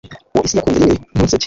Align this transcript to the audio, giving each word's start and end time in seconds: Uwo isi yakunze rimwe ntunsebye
Uwo 0.33 0.43
isi 0.47 0.57
yakunze 0.57 0.79
rimwe 0.81 0.95
ntunsebye 1.15 1.39